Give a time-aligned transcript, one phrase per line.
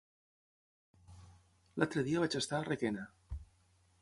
[1.83, 3.07] L'altre dia vaig estar a Requena.